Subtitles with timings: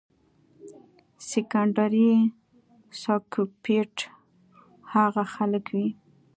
[1.29, 2.11] سيکنډري
[3.01, 3.95] سائکوپېت
[4.91, 5.87] هاغه خلک وي